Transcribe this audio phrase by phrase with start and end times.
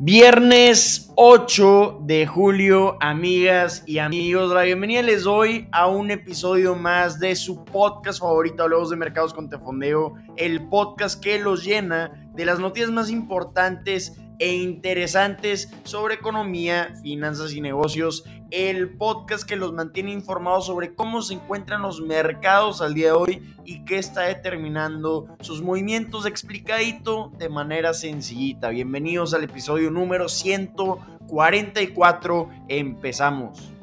[0.00, 7.18] Viernes 8 de julio, amigas y amigos, la bienvenida les doy a un episodio más
[7.18, 12.44] de su podcast favorito, Hablemos de Mercados con Tefondeo, el podcast que los llena de
[12.44, 18.24] las noticias más importantes e interesantes sobre economía, finanzas y negocios.
[18.50, 23.12] El podcast que los mantiene informados sobre cómo se encuentran los mercados al día de
[23.12, 28.68] hoy y qué está determinando sus movimientos explicadito de manera sencillita.
[28.70, 32.48] Bienvenidos al episodio número 144.
[32.68, 33.77] Empezamos.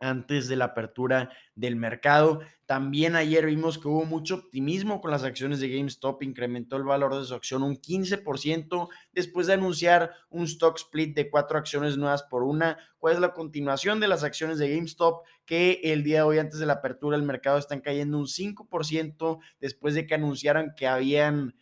[0.00, 2.40] antes de la apertura del mercado.
[2.66, 7.18] También ayer vimos que hubo mucho optimismo con las acciones de GameStop, incrementó el valor
[7.18, 12.22] de su acción un 15% después de anunciar un stock split de cuatro acciones nuevas
[12.22, 12.78] por una.
[12.98, 15.24] ¿Cuál es la continuación de las acciones de GameStop?
[15.44, 19.38] Que el día de hoy, antes de la apertura del mercado, están cayendo un 5%
[19.60, 21.54] después de que anunciaran que habían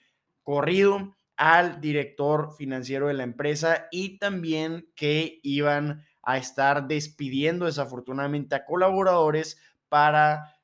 [0.42, 8.54] corrido al director financiero de la empresa y también que iban a estar despidiendo desafortunadamente
[8.54, 10.56] a colaboradores para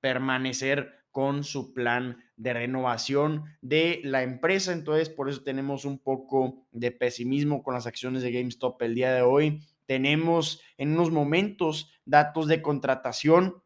[0.00, 4.72] permanecer con su plan de renovación de la empresa.
[4.72, 9.12] Entonces, por eso tenemos un poco de pesimismo con las acciones de GameStop el día
[9.12, 9.60] de hoy.
[9.86, 13.62] Tenemos en unos momentos datos de contratación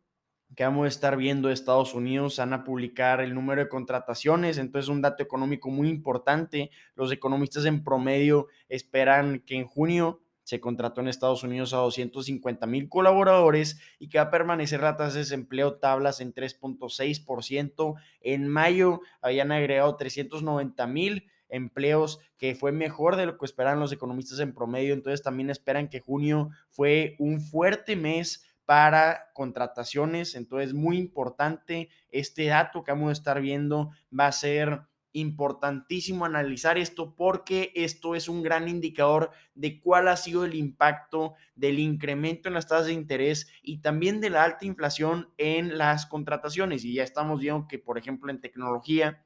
[0.56, 4.58] que vamos a estar viendo de Estados Unidos, van a publicar el número de contrataciones,
[4.58, 6.70] entonces un dato económico muy importante.
[6.94, 12.66] Los economistas en promedio esperan que en junio se contrató en Estados Unidos a 250
[12.66, 17.94] mil colaboradores y que va a permanecer la tasa de desempleo tablas en 3.6%.
[18.20, 23.92] En mayo habían agregado 390 mil empleos, que fue mejor de lo que esperaban los
[23.92, 24.94] economistas en promedio.
[24.94, 30.34] Entonces también esperan que junio fue un fuerte mes para contrataciones.
[30.34, 34.82] Entonces, muy importante este dato que vamos a estar viendo va a ser
[35.14, 41.34] importantísimo analizar esto porque esto es un gran indicador de cuál ha sido el impacto
[41.54, 46.06] del incremento en las tasas de interés y también de la alta inflación en las
[46.06, 46.84] contrataciones.
[46.84, 49.24] Y ya estamos viendo que, por ejemplo, en tecnología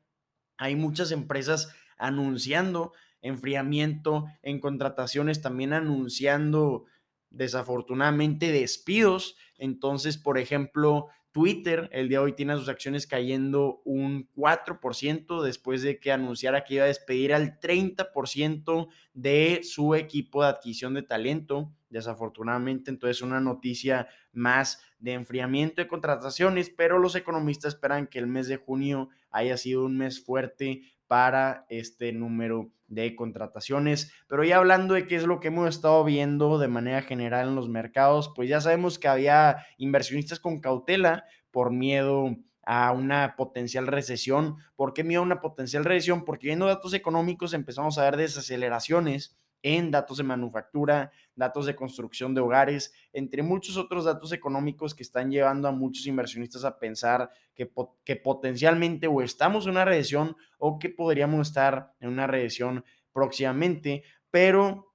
[0.59, 6.85] hay muchas empresas anunciando enfriamiento en contrataciones, también anunciando
[7.31, 9.37] desafortunadamente despidos.
[9.57, 15.83] Entonces, por ejemplo, Twitter el día de hoy tiene sus acciones cayendo un 4% después
[15.83, 21.03] de que anunciara que iba a despedir al 30% de su equipo de adquisición de
[21.03, 21.73] talento.
[21.91, 28.27] Desafortunadamente, entonces una noticia más de enfriamiento de contrataciones, pero los economistas esperan que el
[28.27, 34.13] mes de junio haya sido un mes fuerte para este número de contrataciones.
[34.29, 37.55] Pero ya hablando de qué es lo que hemos estado viendo de manera general en
[37.55, 43.87] los mercados, pues ya sabemos que había inversionistas con cautela por miedo a una potencial
[43.87, 44.57] recesión.
[44.77, 46.25] ¿Por qué miedo a una potencial recesión?
[46.25, 49.37] Porque viendo datos económicos empezamos a ver desaceleraciones
[49.77, 55.03] en datos de manufactura, datos de construcción de hogares, entre muchos otros datos económicos que
[55.03, 57.71] están llevando a muchos inversionistas a pensar que,
[58.03, 62.83] que potencialmente o estamos en una recesión o que podríamos estar en una recesión
[63.13, 64.88] próximamente, pero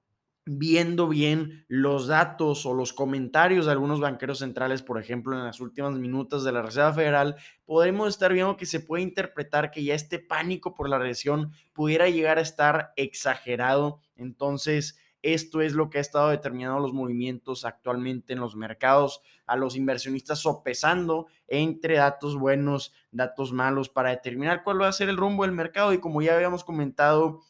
[0.46, 5.60] viendo bien los datos o los comentarios de algunos banqueros centrales, por ejemplo, en las
[5.60, 9.94] últimas minutos de la Reserva Federal, podemos estar viendo que se puede interpretar que ya
[9.94, 14.00] este pánico por la recesión pudiera llegar a estar exagerado.
[14.16, 19.56] Entonces, Esto es lo que ha estado determinando los movimientos actualmente en los mercados, a
[19.56, 25.16] los inversionistas sopesando entre datos buenos, datos malos, para determinar cuál va a ser el
[25.16, 25.94] rumbo del mercado.
[25.94, 27.40] Y como ya habíamos comentado,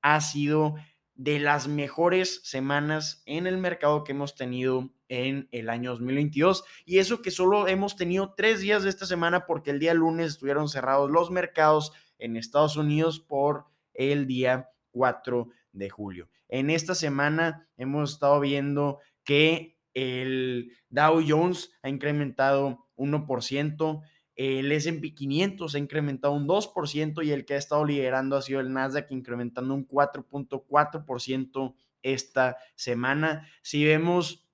[0.00, 0.76] ha sido
[1.14, 6.64] de las mejores semanas en el mercado que hemos tenido en el año 2022.
[6.84, 10.32] Y eso que solo hemos tenido tres días de esta semana porque el día lunes
[10.32, 16.28] estuvieron cerrados los mercados en Estados Unidos por el día 4 de julio.
[16.48, 24.02] En esta semana hemos estado viendo que el Dow Jones ha incrementado 1%,
[24.36, 28.60] el S&P 500 ha incrementado un 2% y el que ha estado liderando ha sido
[28.60, 33.48] el Nasdaq incrementando un 4.4% esta semana.
[33.62, 34.44] Si vemos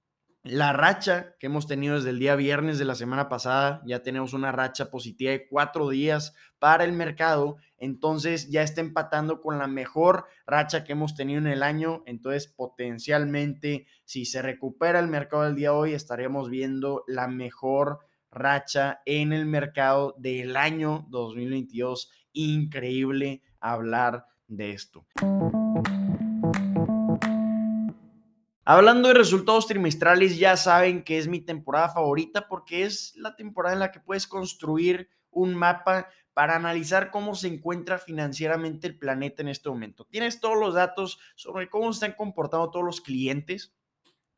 [0.43, 4.33] la racha que hemos tenido desde el día viernes de la semana pasada, ya tenemos
[4.33, 9.67] una racha positiva de cuatro días para el mercado, entonces ya está empatando con la
[9.67, 15.43] mejor racha que hemos tenido en el año, entonces potencialmente si se recupera el mercado
[15.43, 18.01] del día hoy estaremos viendo la mejor
[18.31, 22.11] racha en el mercado del año 2022.
[22.33, 25.07] Increíble hablar de esto.
[28.65, 33.75] Hablando de resultados trimestrales, ya saben que es mi temporada favorita porque es la temporada
[33.75, 39.43] en la que puedes construir un mapa para analizar cómo se encuentra financieramente el planeta
[39.43, 40.07] en este momento.
[40.07, 43.75] Tienes todos los datos sobre cómo se están comportando todos los clientes,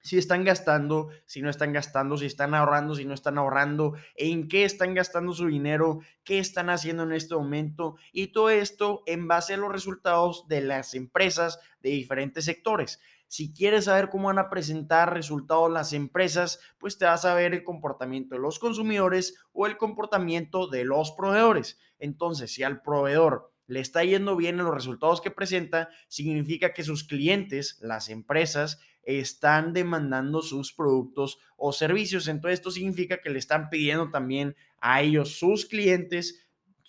[0.02, 4.49] si están gastando, si no están gastando, si están ahorrando, si no están ahorrando, en
[4.49, 9.28] qué están gastando su dinero, qué están haciendo en este momento y todo esto en
[9.28, 13.00] base a los resultados de las empresas de diferentes sectores.
[13.28, 17.55] Si quieres saber cómo van a presentar resultados las empresas, pues te vas a ver
[17.55, 21.78] el comportamiento de los consumidores o el comportamiento de los proveedores.
[21.98, 26.84] Entonces, si al proveedor le está yendo bien en los resultados que presenta, significa que
[26.84, 32.28] sus clientes, las empresas, están demandando sus productos o servicios.
[32.28, 36.43] Entonces, esto significa que le están pidiendo también a ellos, sus clientes,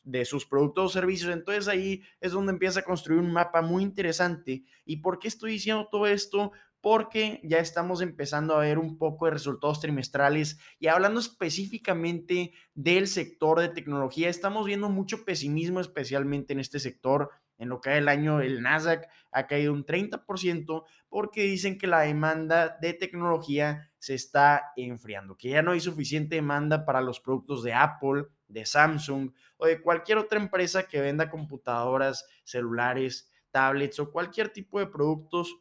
[0.03, 1.31] de sus productos o servicios.
[1.31, 4.63] Entonces ahí es donde empieza a construir un mapa muy interesante.
[4.85, 6.51] ¿Y por qué estoy diciendo todo esto?
[6.81, 13.07] Porque ya estamos empezando a ver un poco de resultados trimestrales y hablando específicamente del
[13.07, 17.29] sector de tecnología, estamos viendo mucho pesimismo especialmente en este sector.
[17.63, 21.87] En lo que hay el año, el Nasdaq ha caído un 30% porque dicen que
[21.87, 27.21] la demanda de tecnología se está enfriando, que ya no hay suficiente demanda para los
[27.21, 33.99] productos de Apple, de Samsung o de cualquier otra empresa que venda computadoras, celulares, tablets
[33.99, 35.55] o cualquier tipo de productos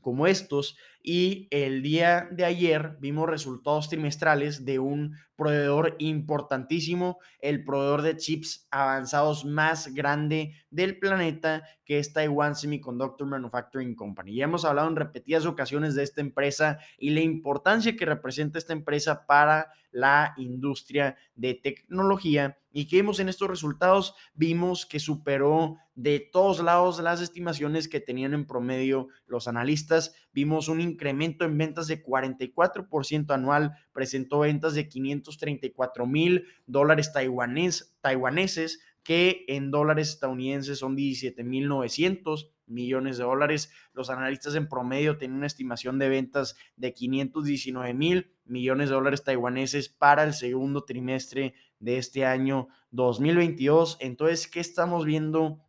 [0.00, 7.64] como estos y el día de ayer vimos resultados trimestrales de un proveedor importantísimo, el
[7.64, 14.34] proveedor de chips avanzados más grande del planeta, que es Taiwan Semiconductor Manufacturing Company.
[14.34, 18.72] Ya hemos hablado en repetidas ocasiones de esta empresa y la importancia que representa esta
[18.72, 22.58] empresa para la industria de tecnología.
[22.72, 24.14] ¿Y que vimos en estos resultados?
[24.34, 30.14] Vimos que superó de todos lados las estimaciones que tenían en promedio los analistas.
[30.32, 38.80] Vimos un incremento en ventas de 44% anual, presentó ventas de 534 mil dólares taiwaneses,
[39.02, 43.70] que en dólares estadounidenses son 17.900 millones de dólares.
[43.94, 49.24] Los analistas en promedio tienen una estimación de ventas de 519 mil millones de dólares
[49.24, 53.98] taiwaneses para el segundo trimestre de este año 2022.
[54.00, 55.60] Entonces, ¿qué estamos viendo?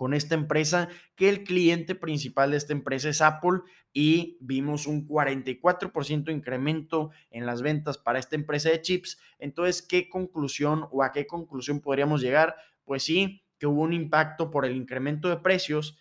[0.00, 3.60] Con esta empresa, que el cliente principal de esta empresa es Apple
[3.92, 9.20] y vimos un 44% incremento en las ventas para esta empresa de chips.
[9.38, 12.56] Entonces, ¿qué conclusión o a qué conclusión podríamos llegar?
[12.86, 15.98] Pues sí, que hubo un impacto por el incremento de precios,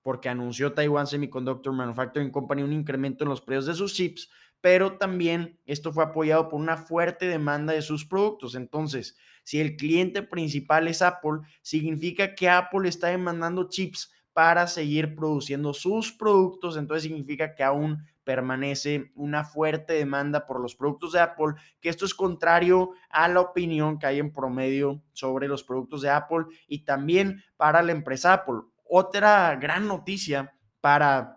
[0.00, 4.30] porque anunció Taiwan Semiconductor Manufacturing Company un incremento en los precios de sus chips,
[4.66, 8.56] pero también esto fue apoyado por una fuerte demanda de sus productos.
[8.56, 15.14] Entonces, si el cliente principal es Apple, significa que Apple está demandando chips para seguir
[15.14, 21.20] produciendo sus productos, entonces significa que aún permanece una fuerte demanda por los productos de
[21.20, 26.02] Apple, que esto es contrario a la opinión que hay en promedio sobre los productos
[26.02, 28.62] de Apple y también para la empresa Apple.
[28.82, 31.35] Otra gran noticia para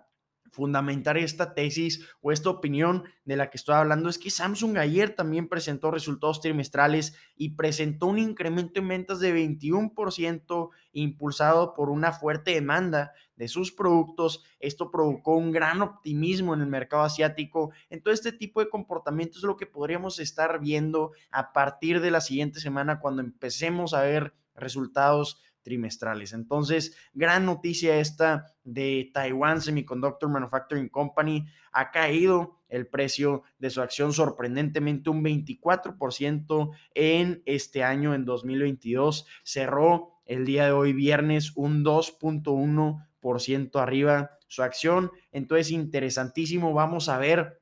[0.51, 5.15] fundamentar esta tesis o esta opinión de la que estoy hablando es que Samsung ayer
[5.15, 12.11] también presentó resultados trimestrales y presentó un incremento en ventas de 21% impulsado por una
[12.11, 14.43] fuerte demanda de sus productos.
[14.59, 17.71] Esto provocó un gran optimismo en el mercado asiático.
[17.89, 22.21] Entonces, este tipo de comportamiento es lo que podríamos estar viendo a partir de la
[22.21, 26.33] siguiente semana cuando empecemos a ver resultados trimestrales.
[26.33, 31.45] Entonces, gran noticia esta de Taiwan Semiconductor Manufacturing Company.
[31.71, 39.25] Ha caído el precio de su acción sorprendentemente un 24% en este año, en 2022.
[39.43, 45.11] Cerró el día de hoy, viernes, un 2.1% arriba su acción.
[45.31, 46.73] Entonces, interesantísimo.
[46.73, 47.59] Vamos a ver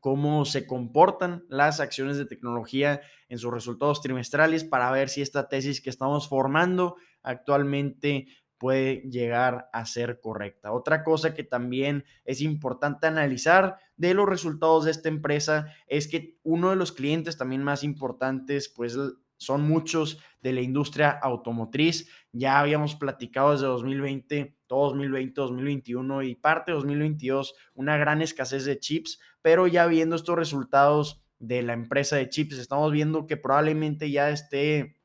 [0.00, 5.48] cómo se comportan las acciones de tecnología en sus resultados trimestrales para ver si esta
[5.48, 8.26] tesis que estamos formando actualmente
[8.60, 10.72] puede llegar a ser correcta.
[10.72, 16.38] Otra cosa que también es importante analizar de los resultados de esta empresa es que
[16.42, 18.98] uno de los clientes también más importantes, pues
[19.38, 22.10] son muchos de la industria automotriz.
[22.32, 28.66] Ya habíamos platicado desde 2020, todo 2020, 2021 y parte de 2022, una gran escasez
[28.66, 33.38] de chips, pero ya viendo estos resultados de la empresa de chips, estamos viendo que
[33.38, 34.99] probablemente ya esté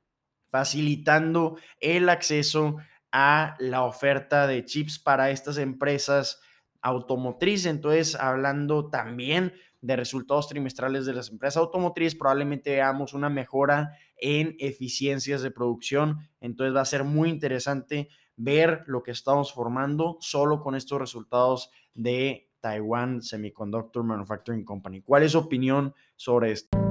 [0.56, 2.78] facilitando el acceso
[3.12, 6.40] a la oferta de chips para estas empresas
[6.82, 7.66] automotrices.
[7.66, 14.56] Entonces, hablando también de resultados trimestrales de las empresas automotrices, probablemente veamos una mejora en
[14.60, 16.20] eficiencias de producción.
[16.40, 18.08] Entonces va a ser muy interesante
[18.38, 25.02] ver lo que estamos formando solo con estos resultados de Taiwan Semiconductor Manufacturing Company.
[25.02, 26.85] ¿Cuál es su opinión sobre esto?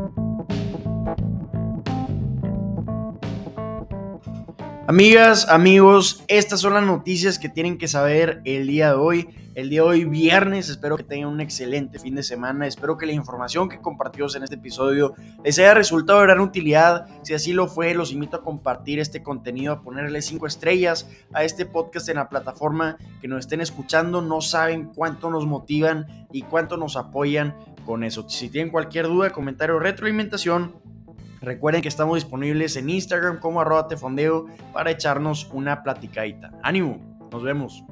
[4.86, 9.28] Amigas, amigos, estas son las noticias que tienen que saber el día de hoy.
[9.54, 12.66] El día de hoy, viernes, espero que tengan un excelente fin de semana.
[12.66, 17.06] Espero que la información que compartimos en este episodio les haya resultado de gran utilidad.
[17.22, 21.44] Si así lo fue, los invito a compartir este contenido, a ponerle cinco estrellas a
[21.44, 24.20] este podcast en la plataforma que nos estén escuchando.
[24.20, 28.28] No saben cuánto nos motivan y cuánto nos apoyan con eso.
[28.28, 30.74] Si tienen cualquier duda, comentario retroalimentación,
[31.44, 36.50] Recuerden que estamos disponibles en Instagram como arroba tefondeo para echarnos una platicadita.
[36.62, 36.98] ¡Ánimo!
[37.30, 37.84] Nos vemos.